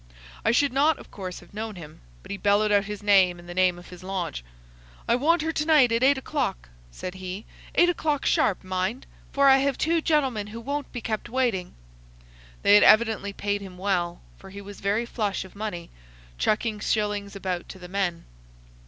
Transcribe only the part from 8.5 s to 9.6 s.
mind, for I